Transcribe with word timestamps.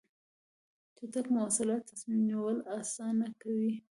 چټک 0.95 1.25
مواصلات 1.35 1.81
تصمیم 1.91 2.19
نیول 2.29 2.57
اسانه 2.79 3.27
کوي. 3.41 3.71